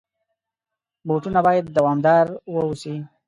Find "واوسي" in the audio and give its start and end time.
2.53-2.95